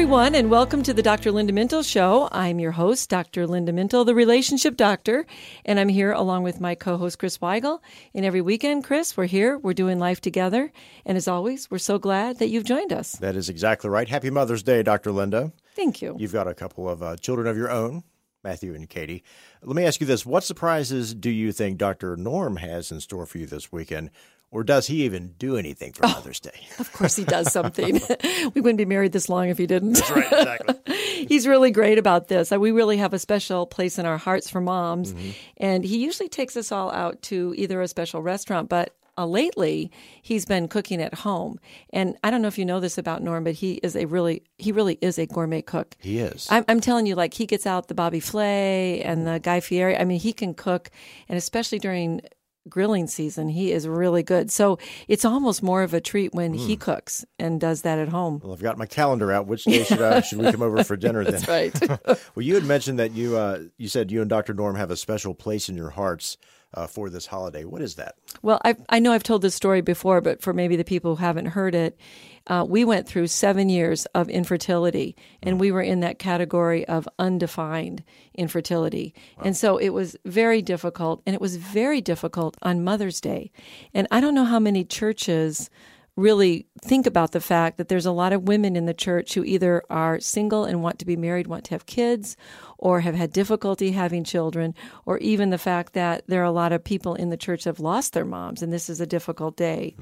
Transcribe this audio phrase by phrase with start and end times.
[0.00, 1.30] everyone, and welcome to the Dr.
[1.30, 2.26] Linda Mintle Show.
[2.32, 3.46] I'm your host, Dr.
[3.46, 5.26] Linda Mintle, the relationship doctor,
[5.66, 7.80] and I'm here along with my co host, Chris Weigel.
[8.14, 10.72] And every weekend, Chris, we're here, we're doing life together.
[11.04, 13.12] And as always, we're so glad that you've joined us.
[13.16, 14.08] That is exactly right.
[14.08, 15.12] Happy Mother's Day, Dr.
[15.12, 15.52] Linda.
[15.76, 16.16] Thank you.
[16.18, 18.02] You've got a couple of uh, children of your own,
[18.42, 19.22] Matthew and Katie.
[19.62, 22.16] Let me ask you this What surprises do you think Dr.
[22.16, 24.08] Norm has in store for you this weekend?
[24.52, 26.08] Or does he even do anything Oh.
[26.08, 26.66] for Mother's Day?
[26.80, 28.00] Of course, he does something.
[28.54, 29.92] we wouldn't be married this long if he didn't.
[29.92, 30.96] That's right, exactly.
[31.28, 32.50] He's really great about this.
[32.52, 35.12] Uh, We really have a special place in our hearts for moms.
[35.12, 35.30] Mm-hmm.
[35.58, 39.90] And he usually takes us all out to either a special restaurant, but uh, lately
[40.22, 41.60] he's been cooking at home.
[41.92, 44.42] And I don't know if you know this about Norm, but he is a really,
[44.58, 45.94] he really is a gourmet cook.
[46.00, 46.48] He is.
[46.50, 49.96] I'm, I'm telling you, like he gets out the Bobby Flay and the Guy Fieri.
[49.96, 50.90] I mean, he can cook,
[51.28, 52.22] and especially during
[52.68, 54.50] grilling season, he is really good.
[54.50, 56.80] So it's almost more of a treat when he Mm.
[56.80, 58.40] cooks and does that at home.
[58.42, 59.46] well, I've got my calendar out.
[59.46, 61.32] Which day should, I, should we come over for dinner then?
[61.40, 62.00] That's right.
[62.34, 64.54] well, you had mentioned that you uh, you said you and Dr.
[64.54, 66.36] Norm have a special place in your hearts
[66.74, 67.64] uh, for this holiday.
[67.64, 68.14] What is that?
[68.42, 71.22] Well, I I know I've told this story before, but for maybe the people who
[71.22, 71.98] haven't heard it,
[72.46, 77.08] uh, we went through seven years of infertility, and we were in that category of
[77.18, 78.02] undefined
[78.34, 83.50] infertility, and so it was very difficult, and it was very difficult on Mother's Day,
[83.92, 85.70] and I don't know how many churches
[86.16, 89.44] really think about the fact that there's a lot of women in the church who
[89.44, 92.36] either are single and want to be married, want to have kids,
[92.80, 94.74] or have had difficulty having children,
[95.06, 97.70] or even the fact that there are a lot of people in the church that
[97.70, 99.94] have lost their moms, and this is a difficult day.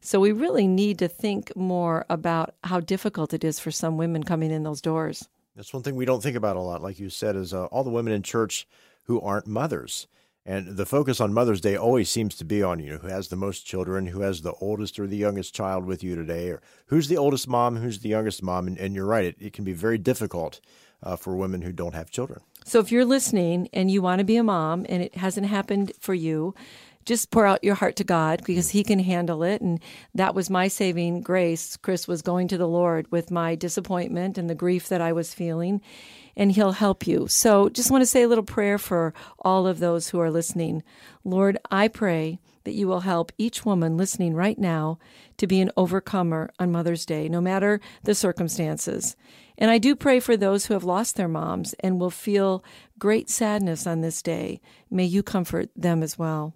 [0.00, 4.22] So we really need to think more about how difficult it is for some women
[4.22, 5.28] coming in those doors.
[5.56, 7.82] That's one thing we don't think about a lot, like you said, is uh, all
[7.82, 8.68] the women in church
[9.04, 10.06] who aren't mothers.
[10.44, 13.28] And the focus on Mother's Day always seems to be on you know who has
[13.28, 16.62] the most children, who has the oldest or the youngest child with you today, or
[16.86, 18.68] who's the oldest mom, who's the youngest mom.
[18.68, 20.60] And, and you're right, it, it can be very difficult
[21.02, 22.40] uh, for women who don't have children.
[22.64, 25.92] So if you're listening and you want to be a mom and it hasn't happened
[26.00, 26.54] for you,
[27.06, 29.62] just pour out your heart to God because He can handle it.
[29.62, 29.80] And
[30.14, 31.76] that was my saving grace.
[31.76, 35.32] Chris was going to the Lord with my disappointment and the grief that I was
[35.32, 35.80] feeling,
[36.36, 37.28] and He'll help you.
[37.28, 40.82] So just want to say a little prayer for all of those who are listening.
[41.24, 44.98] Lord, I pray that you will help each woman listening right now
[45.36, 49.14] to be an overcomer on Mother's Day, no matter the circumstances.
[49.58, 52.64] And I do pray for those who have lost their moms and will feel
[52.98, 54.60] great sadness on this day.
[54.90, 56.54] May you comfort them as well.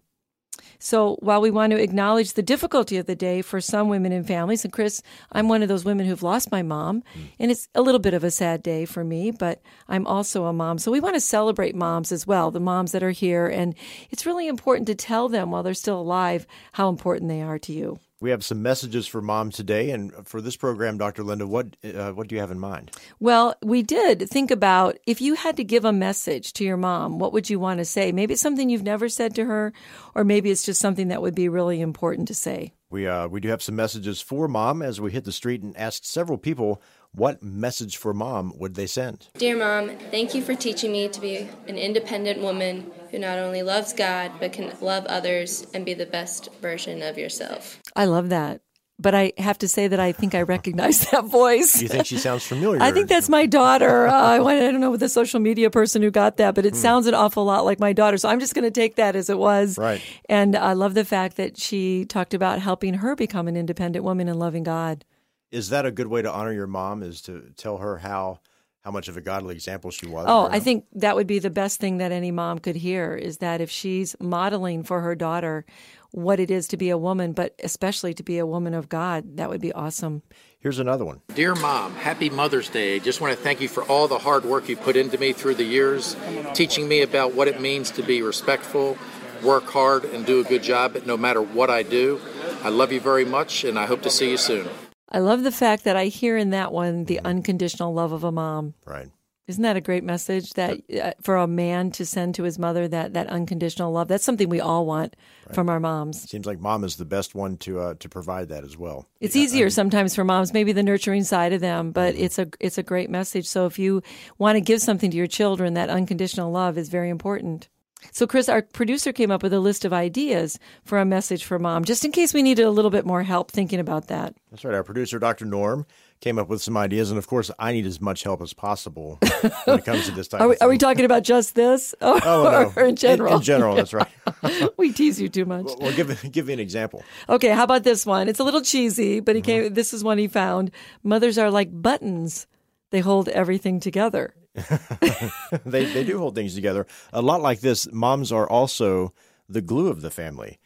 [0.79, 4.27] So while we want to acknowledge the difficulty of the day for some women and
[4.27, 5.03] families, and Chris,
[5.33, 7.29] I'm one of those women who've lost my mom, mm.
[7.39, 10.53] and it's a little bit of a sad day for me, but I'm also a
[10.53, 10.79] mom.
[10.79, 13.47] So we want to celebrate moms as well, the moms that are here.
[13.47, 13.75] And
[14.11, 17.73] it's really important to tell them while they're still alive how important they are to
[17.73, 17.99] you.
[18.21, 21.25] We have some messages for mom today, and for this program, Dr.
[21.25, 22.91] Linda, what uh, what do you have in mind?
[23.19, 27.19] Well, we did think about if you had to give a message to your mom,
[27.19, 28.13] what would you want to say?
[28.13, 29.73] Maybe it's something you've never said to her,
[30.15, 32.75] or maybe it's just something that would be really important to say.
[32.91, 35.75] We uh, we do have some messages for mom as we hit the street and
[35.75, 36.83] asked several people
[37.13, 39.29] what message for mom would they send.
[39.37, 43.63] Dear Mom, thank you for teaching me to be an independent woman who not only
[43.63, 47.81] loves God, but can love others and be the best version of yourself.
[47.97, 48.61] I love that.
[49.01, 51.81] But I have to say that I think I recognize that voice.
[51.81, 52.83] You think she sounds familiar?
[52.83, 54.07] I think that's my daughter.
[54.11, 57.07] Uh, I I don't know the social media person who got that, but it sounds
[57.07, 58.19] an awful lot like my daughter.
[58.19, 59.79] So I'm just going to take that as it was.
[59.79, 60.03] Right.
[60.29, 64.29] And I love the fact that she talked about helping her become an independent woman
[64.29, 65.05] and loving God.
[65.51, 67.03] Is that a good way to honor your mom?
[67.03, 68.41] Is to tell her how
[68.83, 70.25] how much of a godly example she was?
[70.29, 70.63] Oh, I up?
[70.63, 73.71] think that would be the best thing that any mom could hear is that if
[73.71, 75.67] she's modeling for her daughter
[76.13, 79.37] what it is to be a woman, but especially to be a woman of God,
[79.37, 80.23] that would be awesome.
[80.59, 81.21] Here's another one.
[81.35, 82.99] Dear Mom, happy Mother's Day.
[82.99, 85.55] Just want to thank you for all the hard work you put into me through
[85.55, 86.17] the years,
[86.55, 88.99] teaching me about what it means to be respectful,
[89.43, 92.21] work hard, and do a good job no matter what I do.
[92.63, 94.69] I love you very much, and I hope to see you soon.
[95.11, 98.33] I love the fact that I hear in that one the unconditional love of a
[98.33, 98.75] mom.
[98.85, 99.09] Right.
[99.51, 102.87] Isn't that a great message that uh, for a man to send to his mother
[102.87, 104.07] that that unconditional love?
[104.07, 105.17] That's something we all want
[105.53, 106.31] from our moms.
[106.31, 109.09] Seems like mom is the best one to uh, to provide that as well.
[109.19, 112.79] It's easier sometimes for moms, maybe the nurturing side of them, but it's a it's
[112.79, 113.49] a great message.
[113.49, 114.05] So if you
[114.39, 117.69] want to give something to your children, that unconditional love is very important.
[118.13, 121.59] So Chris, our producer came up with a list of ideas for a message for
[121.59, 124.35] mom, just in case we needed a little bit more help thinking about that.
[124.51, 124.75] That's right.
[124.75, 125.45] Our producer, Dr.
[125.45, 125.87] Norm,
[126.21, 129.19] came up with some ideas, and of course, I need as much help as possible
[129.65, 131.95] when it comes to this type Are we, of are we talking about just this,
[132.03, 132.73] or, Oh, no.
[132.77, 133.37] or in general?
[133.37, 134.09] In, general, that's right.
[134.77, 135.67] we tease you too much.
[135.79, 137.03] well, give give me an example.
[137.29, 138.29] Okay, how about this one?
[138.29, 139.47] It's a little cheesy, but he Mm-hmm.
[139.67, 139.75] came.
[139.75, 140.71] This is one he found.
[141.03, 142.47] Mothers are like buttons;
[142.91, 144.35] they hold everything together.
[145.65, 146.87] they they do hold things together.
[147.13, 149.13] A lot like this, moms are also
[149.49, 150.59] the glue of the family.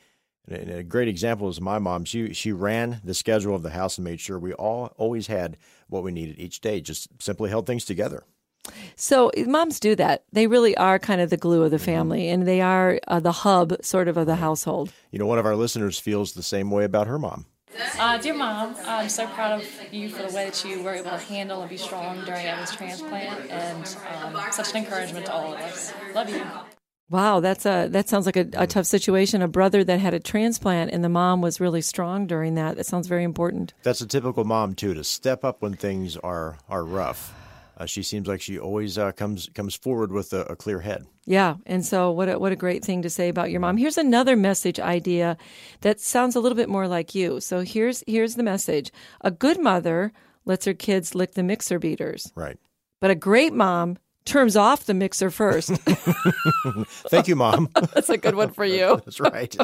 [0.46, 2.04] And a great example is my mom.
[2.04, 5.56] She she ran the schedule of the house and made sure we all always had
[5.88, 6.80] what we needed each day.
[6.80, 8.24] Just simply held things together.
[8.96, 10.24] So moms do that.
[10.32, 11.84] They really are kind of the glue of the Mm-hmm.
[11.84, 14.90] family, and they are uh, the hub, sort of, of the household.
[15.10, 17.44] You know, one of our listeners feels the same way about her mom.
[17.98, 21.10] Uh, dear mom, I'm so proud of you for the way that you were able
[21.10, 25.54] to handle and be strong during Evan's transplant, and um, such an encouragement to all
[25.54, 25.92] of us.
[26.14, 26.44] Love you.
[27.10, 29.42] Wow, that's a that sounds like a, a tough situation.
[29.42, 32.76] A brother that had a transplant, and the mom was really strong during that.
[32.76, 33.74] That sounds very important.
[33.82, 37.34] That's a typical mom too to step up when things are are rough.
[37.76, 41.06] Uh, she seems like she always uh, comes comes forward with a, a clear head.
[41.26, 43.76] Yeah, and so what a, what a great thing to say about your mom.
[43.76, 45.36] Here's another message idea
[45.80, 47.40] that sounds a little bit more like you.
[47.40, 48.92] So here's here's the message:
[49.22, 50.12] a good mother
[50.44, 52.58] lets her kids lick the mixer beaters, Right.
[53.00, 55.70] but a great mom turns off the mixer first.
[57.10, 57.68] Thank you, mom.
[57.94, 59.00] That's a good one for you.
[59.04, 59.54] That's right.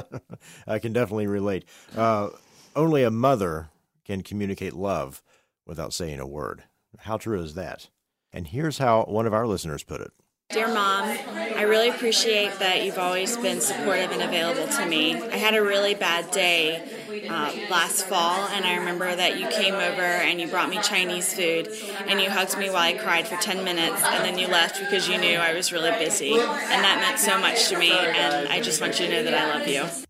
[0.67, 1.65] I can definitely relate.
[1.97, 2.31] Uh,
[2.77, 3.71] only a mother
[4.05, 5.23] can communicate love
[5.67, 6.65] without saying a word.
[6.99, 7.89] How true is that?
[8.33, 10.13] And here's how one of our listeners put it.
[10.51, 15.15] Dear Mom, I really appreciate that you've always been supportive and available to me.
[15.15, 16.83] I had a really bad day
[17.31, 21.33] uh, last fall, and I remember that you came over and you brought me Chinese
[21.33, 21.69] food,
[22.09, 25.09] and you hugged me while I cried for 10 minutes, and then you left because
[25.09, 26.33] you knew I was really busy.
[26.33, 29.35] And that meant so much to me, and I just want you to know that
[29.35, 30.10] I love you.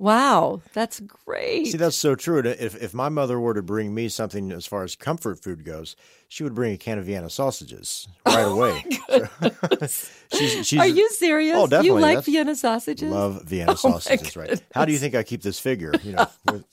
[0.00, 1.66] Wow, that's great.
[1.68, 2.38] See, that's so true.
[2.38, 5.96] If, if my mother were to bring me something as far as comfort food goes,
[6.28, 8.84] she would bring a can of Vienna sausages right away.
[10.32, 11.56] she's, she's, Are you serious?
[11.56, 11.86] Oh, definitely.
[11.86, 13.10] You like That's- Vienna sausages?
[13.10, 14.62] Love Vienna Oh, sausages, right?
[14.74, 15.92] How do you think I keep this figure?
[16.02, 16.64] You know, with-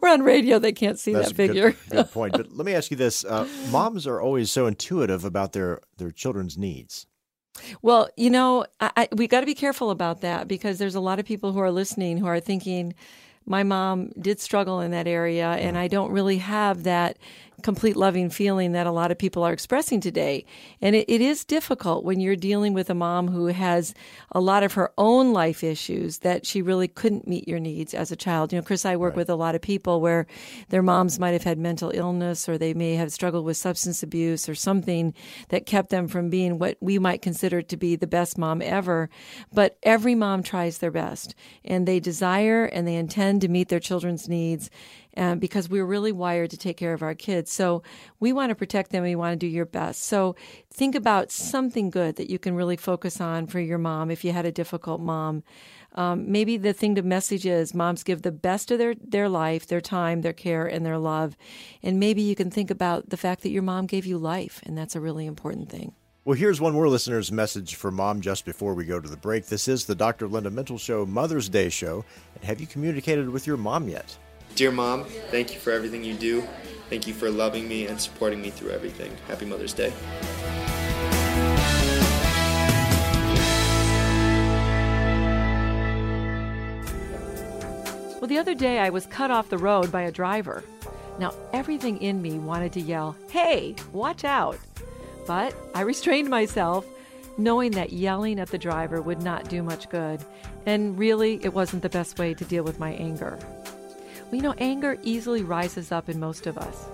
[0.00, 1.68] We're on radio; they can't see that figure.
[1.68, 2.32] a good, good point.
[2.32, 6.10] But let me ask you this: uh, Moms are always so intuitive about their their
[6.10, 7.06] children's needs.
[7.82, 11.00] Well, you know, I, I, we got to be careful about that because there's a
[11.00, 12.94] lot of people who are listening who are thinking,
[13.46, 17.16] my mom did struggle in that area, and I don't really have that
[17.62, 20.44] complete loving feeling that a lot of people are expressing today.
[20.80, 23.94] And it, it is difficult when you're dealing with a mom who has
[24.32, 28.12] a lot of her own life issues that she really couldn't meet your needs as
[28.12, 28.52] a child.
[28.52, 30.26] You know, Chris, I work with a lot of people where
[30.68, 34.48] their moms might have had mental illness or they may have struggled with substance abuse
[34.48, 35.14] or something
[35.48, 39.10] that kept them from being what we might consider to be the best mom ever.
[39.52, 41.34] But every mom tries their best
[41.64, 44.70] and they desire and they intend to meet their children's needs
[45.18, 47.52] um, because we're really wired to take care of our kids.
[47.52, 47.82] So
[48.20, 49.02] we want to protect them.
[49.02, 50.04] We want to do your best.
[50.04, 50.36] So
[50.70, 54.32] think about something good that you can really focus on for your mom if you
[54.32, 55.42] had a difficult mom.
[55.94, 59.66] Um, maybe the thing to message is moms give the best of their, their life,
[59.66, 61.36] their time, their care, and their love.
[61.82, 64.78] And maybe you can think about the fact that your mom gave you life, and
[64.78, 65.94] that's a really important thing.
[66.24, 69.46] Well, here's one more listener's message for mom just before we go to the break.
[69.46, 70.28] This is the Dr.
[70.28, 72.04] Linda Mintle Show Mother's Day show.
[72.34, 74.14] And have you communicated with your mom yet?
[74.58, 76.42] Dear Mom, thank you for everything you do.
[76.90, 79.16] Thank you for loving me and supporting me through everything.
[79.28, 79.92] Happy Mother's Day.
[88.18, 90.64] Well, the other day I was cut off the road by a driver.
[91.20, 94.58] Now, everything in me wanted to yell, Hey, watch out!
[95.24, 96.84] But I restrained myself,
[97.36, 100.18] knowing that yelling at the driver would not do much good,
[100.66, 103.38] and really, it wasn't the best way to deal with my anger.
[104.30, 106.86] You know, anger easily rises up in most of us.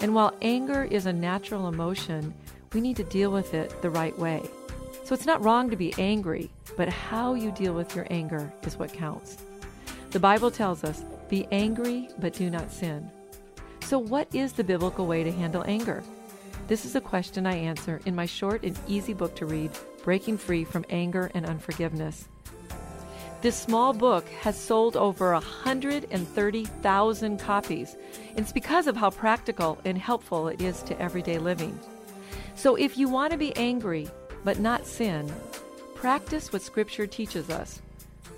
[0.00, 2.34] And while anger is a natural emotion,
[2.72, 4.42] we need to deal with it the right way.
[5.04, 8.76] So it's not wrong to be angry, but how you deal with your anger is
[8.76, 9.38] what counts.
[10.10, 13.10] The Bible tells us, be angry, but do not sin.
[13.80, 16.02] So, what is the biblical way to handle anger?
[16.66, 19.70] This is a question I answer in my short and easy book to read,
[20.04, 22.28] Breaking Free from Anger and Unforgiveness.
[23.40, 27.96] This small book has sold over 130,000 copies.
[28.36, 31.78] It's because of how practical and helpful it is to everyday living.
[32.56, 34.08] So if you want to be angry
[34.42, 35.32] but not sin,
[35.94, 37.80] practice what Scripture teaches us.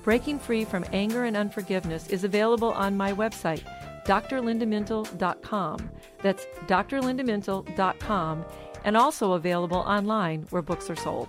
[0.03, 3.63] Breaking Free from Anger and Unforgiveness is available on my website,
[4.05, 5.91] drlindamintle.com.
[6.23, 8.45] That's drlindamintle.com,
[8.85, 11.29] and also available online where books are sold.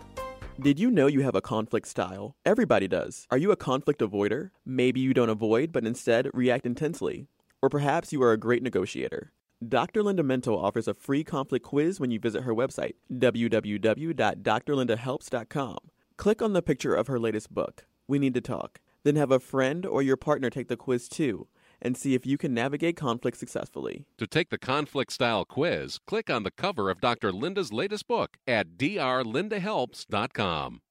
[0.61, 2.35] Did you know you have a conflict style?
[2.45, 3.25] Everybody does.
[3.31, 4.51] Are you a conflict avoider?
[4.63, 7.25] Maybe you don't avoid, but instead react intensely.
[7.63, 9.31] Or perhaps you are a great negotiator.
[9.67, 10.03] Dr.
[10.03, 15.77] Linda Mintle offers a free conflict quiz when you visit her website, www.drlindahelps.com.
[16.17, 18.81] Click on the picture of her latest book, We Need to Talk.
[19.03, 21.47] Then have a friend or your partner take the quiz too
[21.81, 24.05] and see if you can navigate conflict successfully.
[24.17, 27.31] To take the conflict style quiz, click on the cover of Dr.
[27.31, 30.81] Linda's latest book at drlindahelps.com.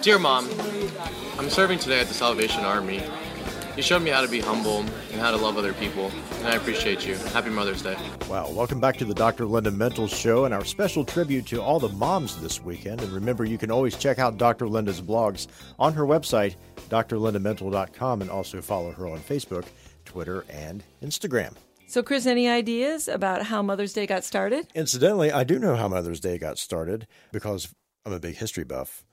[0.00, 0.48] Dear Mom,
[1.38, 3.02] I'm serving today at the Salvation Army.
[3.76, 6.54] You showed me how to be humble and how to love other people, and I
[6.54, 7.14] appreciate you.
[7.34, 7.94] Happy Mother's Day.
[8.26, 9.44] Well, welcome back to the Dr.
[9.44, 13.02] Linda Mintle Show and our special tribute to all the moms this weekend.
[13.02, 14.66] And remember, you can always check out Dr.
[14.66, 15.46] Linda's blogs
[15.78, 16.56] on her website,
[16.88, 19.66] drlindamintle.com, and also follow her on Facebook,
[20.06, 21.54] Twitter, and Instagram.
[21.88, 24.66] So, Chris, any ideas about how Mother's Day got started?
[24.74, 27.72] Incidentally, I do know how Mother's Day got started because
[28.04, 29.04] I'm a big history buff.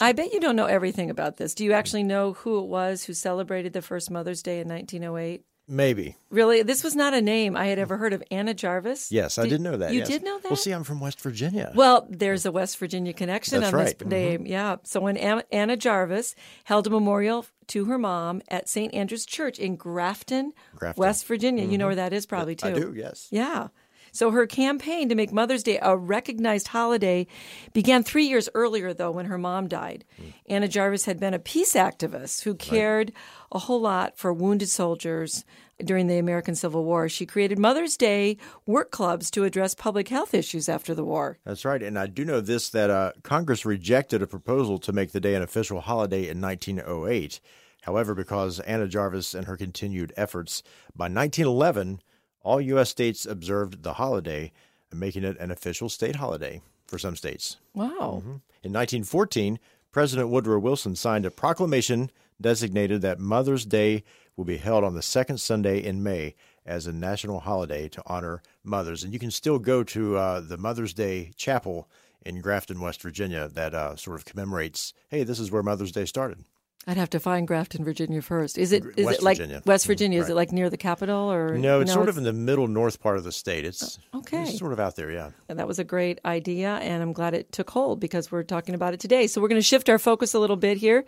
[0.00, 1.54] I bet you don't know everything about this.
[1.54, 5.44] Do you actually know who it was who celebrated the first Mother's Day in 1908?
[5.68, 6.16] Maybe.
[6.28, 6.62] Really?
[6.62, 8.22] This was not a name I had ever heard of.
[8.30, 9.12] Anna Jarvis?
[9.12, 9.92] Yes, I did know that.
[9.92, 10.08] You yes.
[10.08, 10.50] did know that?
[10.50, 11.72] Well, see, I'm from West Virginia.
[11.74, 13.98] Well, there's a West Virginia connection That's on right.
[13.98, 14.38] this day.
[14.38, 14.48] Mhm.
[14.48, 14.76] Yeah.
[14.82, 18.92] So when Anna Jarvis held a memorial to her mom at St.
[18.92, 21.00] Andrew's Church in Grafton, Grafton.
[21.00, 21.64] West Virginia.
[21.64, 21.88] You know Mhm.
[21.88, 22.66] where that is probably too.
[22.68, 23.28] I do, yes.
[23.30, 23.68] Yeah.
[24.12, 27.26] So her campaign to make Mother's Day a recognized holiday
[27.72, 30.04] began three years earlier, though, when her mom died.
[30.46, 33.12] Anna Jarvis had been a peace activist who cared
[33.50, 35.46] a whole lot for wounded soldiers
[35.82, 37.08] during the American Civil War.
[37.08, 41.38] She created Mother's Day work clubs to address public health issues after the war.
[41.44, 41.82] That's right.
[41.82, 45.34] And I do know this that uh, Congress rejected a proposal to make the day
[45.34, 47.40] an official holiday in 1908.
[47.82, 50.62] However, because Anna Jarvis and her continued efforts,
[50.94, 52.00] by 1911,
[52.42, 52.90] all U.S.
[52.90, 54.52] states observed the holiday,
[54.92, 57.56] making it an official state holiday for some states.
[57.74, 58.22] Wow.
[58.62, 59.58] In 1914,
[59.90, 64.04] President Woodrow Wilson signed a proclamation designated that Mother's Day
[64.36, 66.34] will be held on the second Sunday in May
[66.64, 69.04] as a national holiday to honor mothers.
[69.04, 71.88] And you can still go to uh, the Mother's Day Chapel
[72.24, 76.04] in Grafton, West Virginia, that uh, sort of commemorates, hey, this is where Mother's Day
[76.04, 76.44] started.
[76.86, 78.58] I'd have to find Grafton, Virginia first.
[78.58, 79.62] Is it is West it like Virginia.
[79.64, 80.18] West Virginia?
[80.18, 80.32] Is right.
[80.32, 83.18] it like near the capital or No, it's sort of in the middle north part
[83.18, 83.64] of the state.
[83.64, 84.42] It's, okay.
[84.42, 85.30] it's sort of out there, yeah.
[85.48, 88.74] And that was a great idea, and I'm glad it took hold because we're talking
[88.74, 89.28] about it today.
[89.28, 91.04] So we're going to shift our focus a little bit here.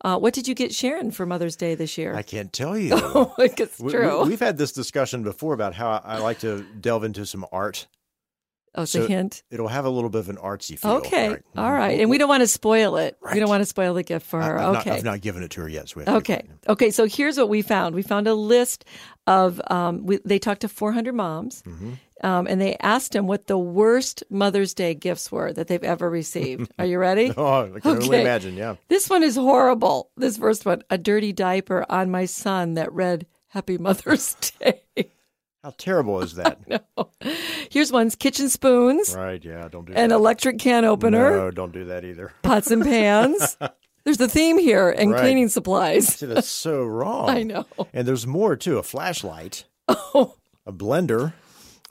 [0.00, 2.14] Uh, what did you get Sharon for Mother's Day this year?
[2.16, 2.92] I can't tell you.
[3.14, 4.24] Oh, it's true.
[4.24, 7.86] We, have had this discussion before about how I like to delve into some art.
[8.74, 9.42] Oh, it's a hint.
[9.50, 10.92] It'll have a little bit of an artsy feel.
[10.92, 11.42] Okay, Right.
[11.56, 13.16] all right, and we don't want to spoil it.
[13.32, 14.58] We don't want to spoil the gift for her.
[14.58, 15.88] I've, okay, not, I've not given it to her yet.
[15.88, 16.42] So we have to Okay.
[16.68, 16.90] Okay.
[16.90, 17.94] So here's what we found.
[17.94, 18.84] We found a list
[19.26, 19.60] of.
[19.70, 21.62] Um, we, they talked to 400 moms,
[22.22, 26.08] um, and they asked them what the worst Mother's Day gifts were that they've ever
[26.08, 26.70] received.
[26.78, 27.32] Are you ready?
[27.36, 28.20] Oh, I can only Okay.
[28.20, 28.56] imagine.
[28.56, 28.76] Yeah.
[28.88, 30.10] This one is horrible.
[30.16, 34.82] This first one: a dirty diaper on my son that read "Happy Mother's Day."
[35.62, 36.58] How terrible is that?
[36.96, 37.08] No.
[37.70, 39.42] Here's one's kitchen spoons, Right.
[39.44, 39.68] Yeah.
[39.68, 40.00] Don't do that.
[40.00, 40.14] an that.
[40.16, 42.32] electric can opener, No, don't do that either.
[42.42, 43.56] pots and pans.
[44.04, 45.20] There's a theme here, and Right.
[45.20, 46.08] cleaning supplies.
[46.16, 47.30] See, that's so wrong.
[47.30, 47.66] I know.
[47.94, 48.78] And there's more too.
[48.78, 50.34] A flashlight, Oh,
[50.66, 51.32] a blender.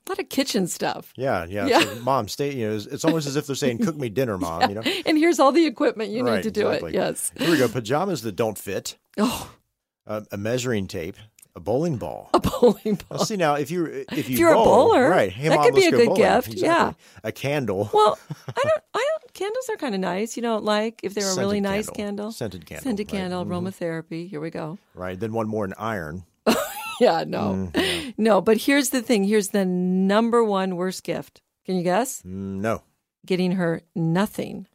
[0.05, 1.13] a lot of kitchen stuff.
[1.15, 1.45] Yeah.
[1.47, 1.67] Yeah.
[1.67, 1.79] Yeah.
[1.79, 2.53] So, mom, stay.
[2.53, 4.81] You know, it's, it's almost as if they're saying, "Cook me dinner, mom." You know.
[5.05, 6.35] And here's all the equipment you right.
[6.35, 6.91] need to do exactly.
[6.91, 6.95] it.
[6.95, 7.31] Yes.
[7.37, 7.69] Here we go.
[7.69, 8.97] Pajamas that don't fit.
[9.17, 9.49] Oh,
[10.05, 11.15] A, a measuring tape.
[11.55, 12.29] A bowling ball.
[12.33, 13.17] a bowling ball.
[13.17, 15.31] Well, see now, if you if you If you're a bowler, right?
[15.31, 16.21] Hey, that mom, could be a go good bowling.
[16.21, 16.67] gift, Exactly.
[16.67, 16.91] yeah.
[17.23, 17.89] A candle.
[17.93, 18.17] Well,
[18.47, 18.83] I don't.
[18.93, 19.33] I don't.
[19.33, 20.35] Candles are kind of nice.
[20.37, 21.95] You don't like if they're a Scented really nice candle.
[22.05, 22.31] candle.
[22.31, 23.19] Scented candle, Scented right.
[23.19, 23.45] candle.
[23.45, 23.49] Mhm.
[23.49, 24.29] Aromatherapy.
[24.29, 24.77] Here we go.
[24.93, 25.19] Right.
[25.19, 26.23] Then one more, an iron.
[26.99, 27.23] Yeah.
[27.25, 27.69] No.
[27.73, 28.41] Mm, No.
[28.41, 29.23] But here's the thing.
[29.23, 31.41] Here's the number one worst gift.
[31.65, 32.21] Can you guess?
[32.21, 32.83] Mm, no.
[33.25, 34.67] Getting her nothing.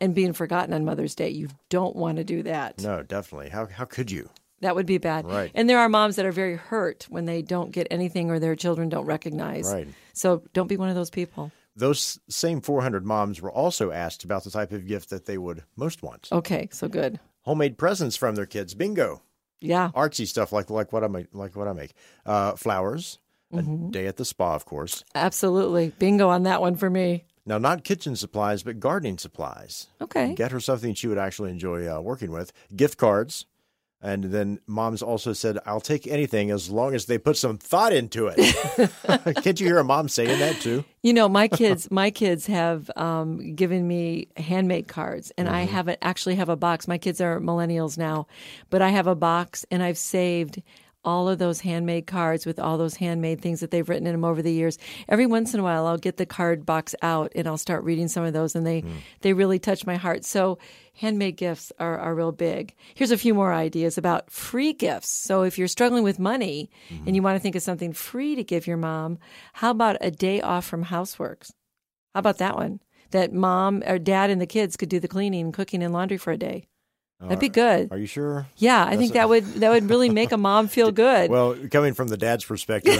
[0.00, 1.28] And being forgotten on Mother's Day.
[1.28, 2.80] You don't want to do that.
[2.82, 3.50] No, definitely.
[3.50, 4.28] How how could you?
[4.60, 5.26] That would be bad.
[5.26, 5.50] Right.
[5.54, 8.54] And there are moms that are very hurt when they don't get anything or their
[8.54, 9.72] children don't recognize.
[9.72, 9.88] Right.
[10.12, 11.50] So don't be one of those people.
[11.76, 15.64] Those same 400 moms were also asked about the type of gift that they would
[15.76, 16.28] most want.
[16.30, 16.68] Okay.
[16.72, 17.18] So good.
[17.42, 18.74] Homemade presents from their kids.
[18.74, 19.22] Bingo.
[19.60, 19.90] Yeah.
[19.94, 21.94] Artsy stuff like like what I make like what I make.
[22.26, 23.18] Uh, flowers.
[23.52, 23.88] Mm-hmm.
[23.88, 25.04] A day at the spa, of course.
[25.14, 25.92] Absolutely.
[25.98, 27.24] Bingo on that one for me.
[27.46, 29.88] Now, not kitchen supplies, but gardening supplies.
[30.00, 30.34] Okay.
[30.34, 32.52] Get her something she would actually enjoy uh, working with.
[32.76, 33.46] Gift cards,
[34.02, 37.92] And then moms also said, I'll take anything as long as they put some thought
[37.92, 39.36] into it.
[39.42, 40.84] Can't you hear a mom saying that too?
[41.02, 45.98] You know, my kids, my kids have um, given me handmade cards, and I haven't
[46.00, 46.88] actually have a box.
[46.88, 48.26] My kids are millennials now,
[48.70, 50.62] but I have a box, and I've saved
[51.04, 54.24] all of those handmade cards with all those handmade things that they've written in them
[54.24, 54.78] over the years.
[55.08, 58.08] Every once in a while, I'll get the card box out and I'll start reading
[58.08, 58.96] some of those, and they hmm.
[59.20, 60.24] they really touch my heart.
[60.24, 60.58] So
[60.94, 62.74] handmade gifts are, are real big.
[62.94, 65.08] Here's a few more ideas about free gifts.
[65.08, 67.14] So if you're struggling with money and mm-hmm.
[67.14, 69.18] you want to think of something free to give your mom,
[69.54, 71.46] how about a day off from housework?
[72.14, 72.80] How about that one?
[73.12, 76.32] That mom or dad and the kids could do the cleaning, cooking, and laundry for
[76.32, 76.66] a day.
[77.20, 77.92] That'd be good.
[77.92, 78.46] Are you sure?
[78.56, 81.30] Yeah, I That's think that would that would really make a mom feel good.
[81.30, 82.98] Well, coming from the dad's perspective,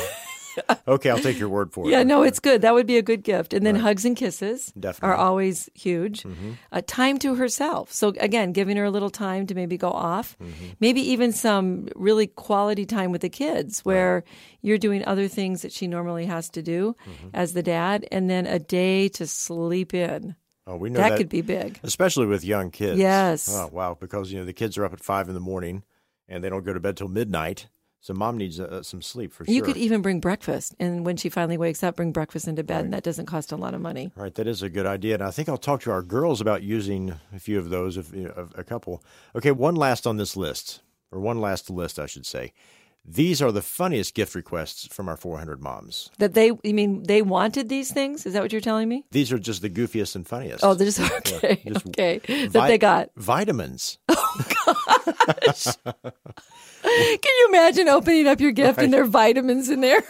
[0.89, 1.91] okay, I'll take your word for it.
[1.91, 2.61] yeah, no, it's good.
[2.63, 3.55] That would be a good gift.
[3.55, 5.09] And then hugs and kisses Definitely.
[5.09, 6.25] are always huge.
[6.25, 6.57] Mhm.
[6.73, 7.93] Uh, time to herself.
[7.93, 10.37] So again, giving her a little time to maybe go off.
[10.39, 10.67] Mm-hmm.
[10.81, 14.25] Maybe even some really quality time with the kids where
[14.61, 17.29] you're doing other things that she normally has to do Mm-hmm.
[17.33, 20.35] as the dad, and then a day to sleep in.
[20.71, 21.81] Oh, we know that, that could be big.
[21.83, 22.97] especially with young kids.
[22.99, 23.49] Yes.
[23.53, 23.97] Oh, wow.
[23.99, 25.83] Because you know the kids are up at five in the morning,
[26.29, 27.67] and they don't go to bed till midnight.
[28.03, 29.53] So mom needs uh, some sleep for sure.
[29.53, 32.85] You could even bring breakfast, and when she finally wakes up, bring breakfast into bed,
[32.85, 34.11] and that doesn't cost a lot of money.
[34.17, 36.41] All right, that is a good idea, and I think I'll talk to our girls
[36.41, 39.05] about using a few of those, if you know, a couple.
[39.37, 42.55] Okay, one last on this list, or one last list, I should say.
[43.05, 46.11] These are the funniest gift requests from our 400 moms.
[46.19, 48.27] That they, you mean they wanted these things?
[48.27, 49.05] Is that what you're telling me?
[49.11, 50.63] These are just the goofiest and funniest.
[50.63, 51.63] Oh, they're just okay.
[51.67, 53.11] just okay, that they got.
[53.17, 53.99] vitamins.
[54.33, 55.67] Oh gosh!
[55.83, 60.03] Can you imagine opening up your gift and there are vitamins in there?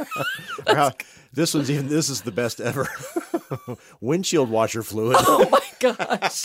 [0.66, 0.92] Wow,
[1.32, 1.88] this one's even.
[1.88, 2.86] This is the best ever.
[4.00, 5.16] Windshield washer fluid.
[5.20, 6.44] oh my gosh!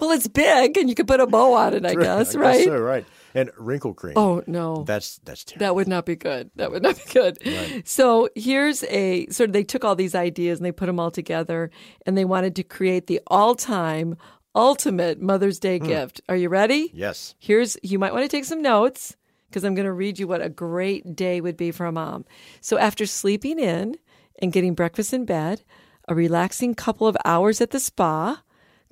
[0.00, 1.86] Well, it's big, and you could put a bow on it.
[1.86, 2.64] I guess, I right?
[2.64, 3.06] so, right.
[3.34, 4.14] And wrinkle cream.
[4.16, 5.66] Oh no, That's that's terrible.
[5.66, 6.50] that would not be good.
[6.54, 7.86] That would not be good.
[7.86, 11.10] So here's a sort of they took all these ideas and they put them all
[11.10, 11.70] together,
[12.06, 14.16] and they wanted to create the all-time
[14.54, 15.86] ultimate Mother's Day hmm.
[15.86, 16.20] gift.
[16.28, 16.90] Are you ready?
[16.94, 17.34] Yes.
[17.38, 19.16] Here's you might want to take some notes
[19.48, 22.24] because I'm going to read you what a great day would be for a mom.
[22.60, 23.96] So after sleeping in
[24.40, 25.62] and getting breakfast in bed,
[26.08, 28.42] a relaxing couple of hours at the spa,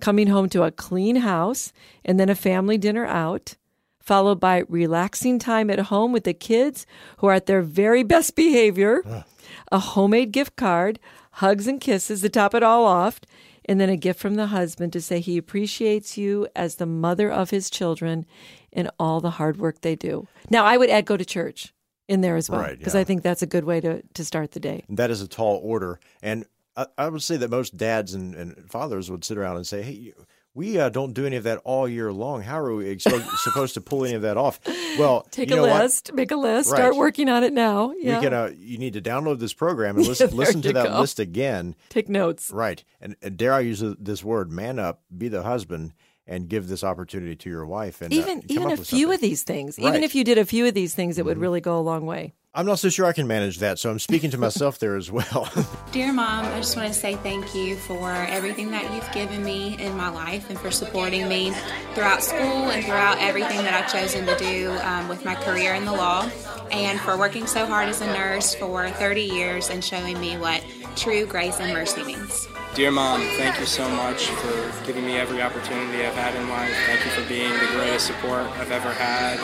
[0.01, 1.73] coming home to a clean house,
[2.05, 3.57] and then a family dinner out,
[4.03, 6.87] followed by relaxing time at home with the kids
[7.19, 9.25] who are at their very best behavior,
[9.71, 10.99] a homemade gift card,
[11.33, 13.21] hugs and kisses to top it all off,
[13.65, 17.31] and then a gift from the husband to say he appreciates you as the mother
[17.31, 18.27] of his children
[18.73, 20.27] and all the hard work they do.
[20.51, 21.73] Now, I would add go to church
[22.09, 23.01] in there as well Right, because yeah.
[23.01, 24.85] I think that's a good way to, to start the day.
[24.89, 26.01] That is a tall order.
[26.21, 26.45] And
[26.77, 29.83] I, I would say that most dads and, and fathers would sit around and say,
[29.83, 32.43] hey, you- we uh, don't do any of that all year long.
[32.43, 34.61] How are we expo- supposed to pull any of that off?
[34.99, 35.83] Well, Take you a know what?
[35.83, 36.77] list, make a list, Right.
[36.79, 37.93] start working on it now.
[37.99, 38.17] Yeah.
[38.17, 40.89] You, can, uh, you need to download this program and listen, there listen to that
[40.89, 41.01] go.
[41.01, 41.75] list again.
[41.89, 42.51] Take notes.
[42.51, 42.85] Right.
[43.01, 45.95] And, and dare I use this word, man up, be the husband,
[46.27, 48.01] and give this opportunity to your wife.
[48.03, 49.15] And uh, Even come even a few something.
[49.15, 49.97] of these things, even Right.
[49.99, 50.05] Mm-hmm.
[50.05, 52.35] if you did a few of these things, it would really go a long way.
[52.55, 55.11] I'm not so sure I can manage that, so I'm speaking to myself there as
[55.11, 55.51] well.
[55.93, 59.79] Dear Mom, I just want to say thank you for everything that you've given me
[59.79, 61.53] in my life and for supporting me
[61.95, 65.87] throughout school and throughout everything that I've chosen to do um, with my career in
[65.87, 66.29] the law,
[66.71, 70.63] and for working so hard as a nurse for 30 years and showing me what
[70.97, 72.49] true grace and mercy means.
[72.75, 76.75] Dear Mom, thank you so much for giving me every opportunity I've had in life.
[76.87, 79.39] Thank you for being the greatest support I've ever had.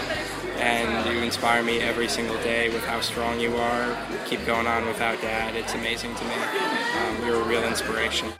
[0.58, 3.96] And you inspire me every single day with how strong you are.
[4.26, 5.54] Keep going on without Dad.
[5.54, 6.34] It's amazing to me.
[6.34, 8.32] Um, you're a real inspiration.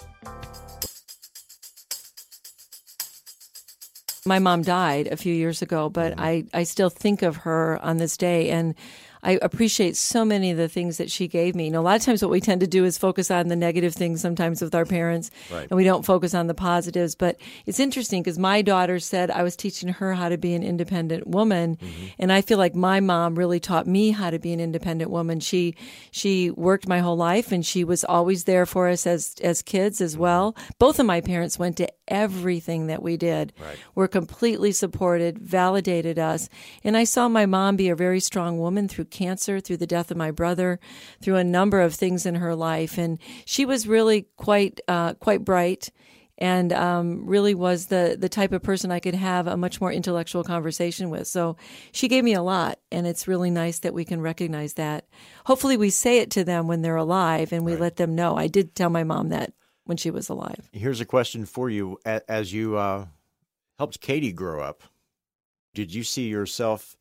[4.27, 6.21] My mom died a few years ago, but Mm-hmm.
[6.21, 8.75] I, I still think of her on this day and
[9.23, 11.67] I appreciate so many of the things that she gave me.
[11.67, 13.57] You know, a lot of times what we tend to do is focus on the
[13.57, 15.67] negative things sometimes with our parents Right.
[15.71, 17.15] and we don't focus on the positives.
[17.15, 20.63] But it's interesting because my daughter said I was teaching her how to be an
[20.63, 21.77] independent woman.
[21.77, 22.07] Mm-hmm.
[22.19, 25.41] And I feel like my mom really taught me how to be an independent woman.
[25.41, 25.75] She,
[26.11, 29.79] she worked my whole life and she was always there for us as, as kids
[29.99, 30.05] Mm-hmm.
[30.05, 30.57] as well.
[30.79, 33.53] Both of my parents went to everything that we did.
[33.61, 33.77] Right.
[33.95, 36.49] Were completely supported, validated us.
[36.85, 40.11] And I saw my mom be a very strong woman through cancer, through the death
[40.11, 40.79] of my brother,
[41.23, 42.99] through a number of things in her life.
[42.99, 45.91] And she was really quite, uh, quite bright
[46.39, 49.93] and um, really was the, the type of person I could have a much more
[49.93, 51.27] intellectual conversation with.
[51.27, 51.57] So
[51.93, 55.07] she gave me a lot, and it's really nice that we can recognize that.
[55.47, 58.37] Hopefully, we say it to them when they're alive and we let them know.
[58.37, 59.53] I did tell my mom that
[59.85, 60.69] when she was alive.
[60.73, 61.99] Here's a question for you.
[62.05, 63.07] As you uh,
[63.79, 64.83] helped Katie grow up,
[65.75, 66.97] did you see yourself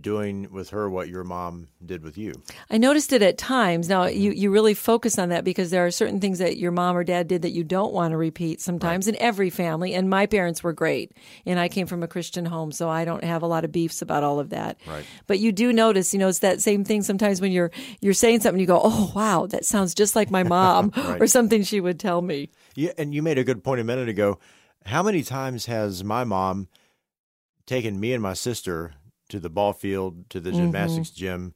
[0.00, 2.32] doing with her what your mom did with you.
[2.70, 3.88] I noticed it at times.
[3.88, 6.96] Now you, you really focus on that because there are certain things that your mom
[6.96, 9.94] or dad did that you don't want to repeat sometimes in every family.
[9.94, 11.12] And my parents were great.
[11.44, 14.02] And I came from a Christian home, so I don't have a lot of beefs
[14.02, 14.78] about all of that.
[14.86, 15.04] Right.
[15.26, 18.40] But you do notice, you know, it's that same thing sometimes when you're you're saying
[18.40, 21.20] something you go, Oh wow, that sounds just like my mom Right.
[21.20, 22.50] or something she would tell me.
[22.74, 24.38] Yeah, and you made a good point a minute ago.
[24.84, 26.68] How many times has my mom
[27.66, 28.94] taken me and my sister
[29.28, 30.56] to the ball field, to the Mhm.
[30.56, 31.54] gymnastics gym?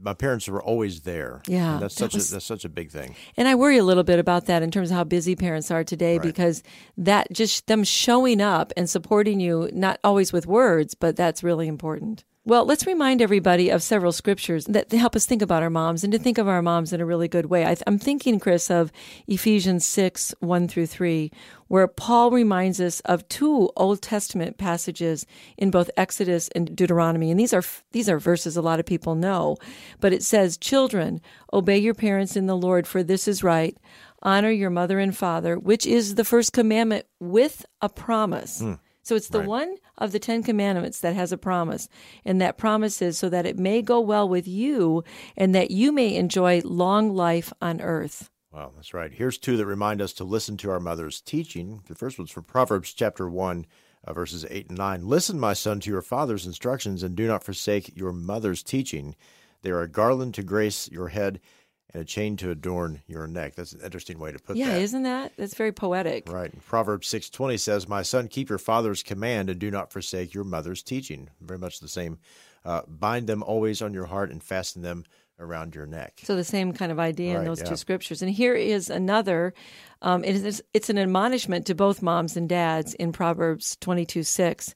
[0.00, 1.42] My parents were always there.
[1.48, 3.16] Yeah, And that's that such was- a that's such a big thing.
[3.36, 5.82] And I worry a little bit about that in terms of how busy parents are
[5.82, 6.62] today because
[6.96, 11.66] that just them showing up and supporting you, not always with words, but that's really
[11.66, 12.24] important.
[12.48, 16.10] Well, let's remind everybody of several scriptures that help us think about our moms and
[16.14, 17.66] to think of our moms in a really good way.
[17.66, 18.90] I, I'm thinking, Chris, of
[19.26, 21.30] Ephesians 6 1 through 3,
[21.66, 25.26] where Paul reminds us of two Old Testament passages
[25.58, 27.30] in both Exodus and Deuteronomy.
[27.30, 29.58] And these are, these are verses a lot of people know.
[30.00, 31.20] But it says, Children,
[31.52, 33.76] obey your parents in the Lord, for this is right.
[34.22, 38.60] Honor your mother and father, which is the first commandment with a promise.
[38.60, 38.74] Hmm.
[39.08, 41.88] So it's the one of the Ten Commandments that has a promise.
[42.26, 45.02] And that promise is so that it may go well with you
[45.34, 48.28] and that you may enjoy long life on earth.
[48.52, 49.10] Wow, that's right.
[49.10, 51.80] Here's two that remind us to listen to our mother's teaching.
[51.86, 53.64] The first one's from Proverbs chapter 1,
[54.04, 55.08] uh, verses 8 and 9.
[55.08, 59.16] Listen, my son, to your father's instructions, and do not forsake your mother's teaching.
[59.62, 61.40] They are a garland to grace your head
[61.92, 63.54] and a chain to adorn your neck.
[63.54, 64.58] That's an interesting way to put that.
[64.58, 65.32] yeah, isn't that?
[65.36, 66.30] That's very poetic.
[66.30, 66.52] Right.
[66.66, 70.82] Proverbs 6:20 says, "My son, keep your father's command and do not forsake your mother's
[70.82, 72.18] teaching." Very much the same.
[72.64, 75.04] Uh, bind them always on your heart and fasten them
[75.40, 76.20] around your neck.
[76.24, 77.68] So the same kind of idea in those yeah.
[77.68, 78.22] two scriptures.
[78.22, 79.54] And here is another.
[80.02, 84.74] Um, it is, it's an admonishment to both moms and dads in Proverbs 22 6.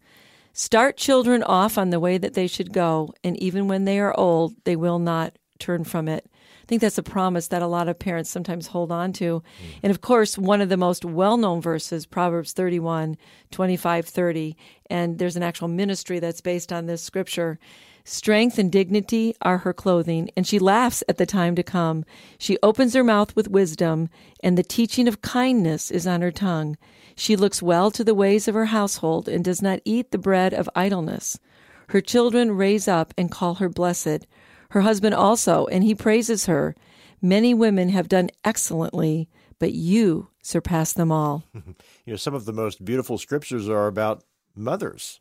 [0.53, 4.19] Start children off on the way that they should go, and even when they are
[4.19, 6.31] old, they will not turn from it.
[6.63, 9.41] I think that's a promise that a lot of parents sometimes hold on to.
[9.41, 9.67] Mm.
[9.83, 13.17] And of course, one of the most well known verses, Proverbs 31,
[13.51, 14.57] 25, 30.
[14.89, 17.59] And there's an actual ministry that's based on this scripture.
[18.05, 22.05] Strength and dignity are her clothing, and she laughs at the time to come.
[22.37, 24.09] She opens her mouth with wisdom,
[24.43, 26.77] and the teaching of kindness is on her tongue.
[27.15, 30.53] She looks well to the ways of her household and does not eat the bread
[30.53, 31.39] of idleness.
[31.91, 34.27] Her children raise up and call her blessed.
[34.73, 36.75] Her husband also, and he praises her.
[37.21, 41.45] Many women have done excellently, but you surpass them all.
[42.05, 44.25] You know, some of the most beautiful scriptures are about
[44.57, 45.21] mothers.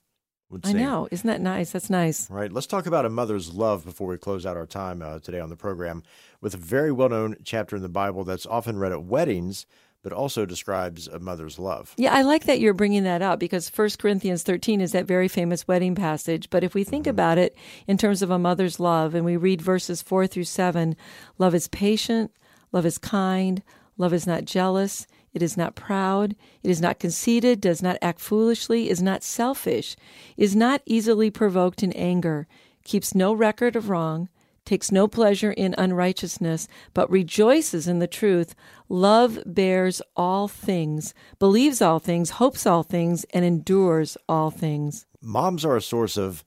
[0.49, 1.07] Would I know.
[1.11, 1.71] Isn't that nice?
[1.71, 2.29] That's nice.
[2.31, 2.51] Right.
[2.51, 5.49] Let's talk about a mother's love before we close out our time uh, today on
[5.49, 6.01] the program
[6.41, 9.65] with a very well known chapter in the Bible that's often read at weddings,
[10.03, 11.93] but also describes a mother's love.
[11.97, 15.27] Yeah, I like that you're bringing that up because 1 Corinthians 13 is that very
[15.27, 16.49] famous wedding passage.
[16.49, 17.11] But if we think mm-hmm.
[17.11, 17.55] about it
[17.87, 20.95] in terms of a mother's love and we read verses 4 through 7,
[21.37, 22.31] love is patient,
[22.71, 23.61] love is kind,
[23.97, 28.19] love is not jealous, it is not proud, it is not conceited, does not act
[28.19, 29.95] foolishly, is not selfish,
[30.35, 32.47] is not easily provoked in anger,
[32.83, 34.29] keeps no record of wrong
[34.65, 38.55] takes no pleasure in unrighteousness, but rejoices in the truth.
[38.89, 45.05] Love bears all things, believes all things, hopes all things, and endures all things.
[45.21, 46.43] Moms are a source of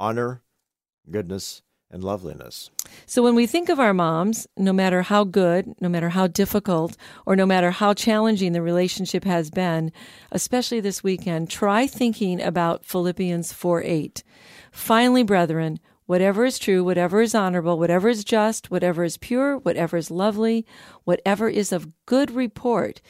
[0.00, 0.42] honor,
[1.10, 2.70] goodness, and loveliness.
[3.06, 6.96] So when we think of our moms, no matter how good, no matter how difficult,
[7.24, 9.92] or no matter how challenging the relationship has been,
[10.30, 14.22] especially this weekend, try thinking about Philippians 4 8.
[14.70, 19.98] Finally, brethren, whatever is true, whatever is honorable, whatever is just, whatever is pure, whatever
[19.98, 20.64] is lovely,
[21.04, 23.02] whatever is of good report,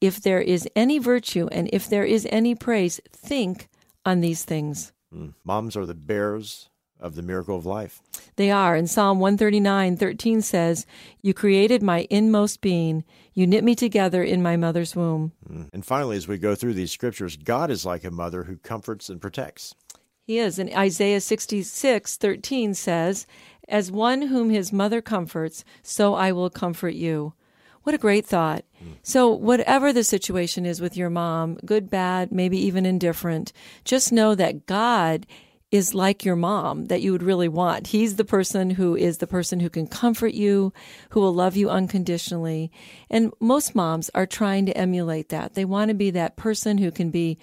[0.00, 3.68] if there is any virtue and if there is any praise, think
[4.04, 4.92] on these things.
[5.14, 5.34] Mm.
[5.44, 8.02] Moms are the bearers of the miracle of life.
[8.34, 8.74] They are.
[8.74, 10.86] And Psalm 139, 13 says,
[11.22, 13.04] You created my inmost being.
[13.32, 15.32] You knit me together in my mother's womb.
[15.48, 15.68] Mm.
[15.72, 19.08] And finally, as we go through these scriptures, God is like a mother who comforts
[19.08, 19.72] and protects.
[20.22, 20.58] He is.
[20.58, 23.26] And Isaiah 66, 13 says,
[23.68, 27.34] As one whom his mother comforts, so I will comfort you.
[27.82, 28.64] What a great thought.
[29.02, 33.52] So, whatever the situation is with your mom, good, bad, maybe even indifferent,
[33.84, 35.26] just know that God
[35.70, 37.88] is like your mom that you would really want.
[37.88, 40.72] He's the person who is the person who can comfort you,
[41.10, 42.72] who will love you unconditionally.
[43.08, 45.54] And most moms are trying to emulate that.
[45.54, 47.38] They want to be that person who can be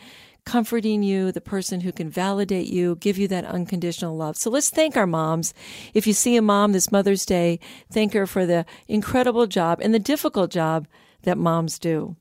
[0.47, 4.37] comforting you, the person who can validate you, give you that unconditional love.
[4.37, 5.53] So let's thank our moms.
[5.93, 7.59] If you see a mom this Mother's Day,
[7.91, 10.87] thank her for the incredible job and the difficult job
[11.23, 12.15] that moms do.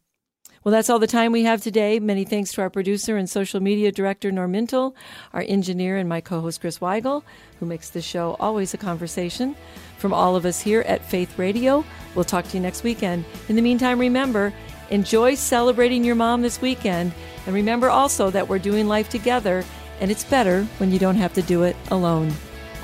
[0.65, 2.01] Well, that's all the time we have today.
[2.01, 4.97] Many thanks to our producer and social media director, Norm Mintle,
[5.33, 7.23] our engineer, and my co host, Chris Weigel,
[7.61, 9.55] who makes this show always a conversation.
[9.99, 11.85] From all of us here at Faith Radio,
[12.17, 13.25] we'll talk to you next weekend.
[13.49, 14.53] In the meantime, remember,
[14.91, 17.13] enjoy celebrating your mom this weekend.
[17.47, 19.65] And remember also that we're doing life together,
[20.01, 22.33] and it's better when you don't have to do it alone.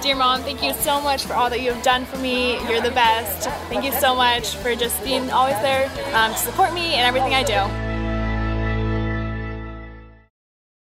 [0.03, 2.55] Dear Mom, thank you so much for all that you have done for me.
[2.69, 3.49] You're the best.
[3.69, 7.35] Thank you so much for just being always there um, to support me and everything
[7.35, 7.93] I do.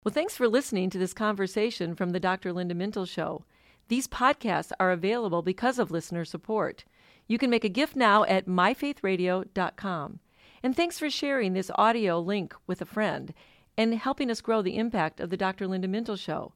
[0.03, 2.51] Well, thanks for listening to this conversation from the Dr.
[2.51, 3.45] Linda Mintle Show.
[3.87, 6.85] These podcasts are available because of listener support.
[7.27, 10.19] You can make a gift now at myfaithradio.com.
[10.65, 13.35] And thanks for sharing this audio link with a friend
[13.77, 15.67] and helping us grow the impact of the Dr.
[15.67, 16.53] Linda Mintle Show.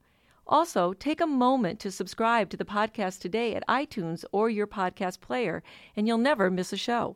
[0.48, 5.19] Also, take a moment to subscribe to the podcast today at iTunes or your podcast
[5.22, 5.62] player,
[5.95, 7.08] and you'll never miss a show.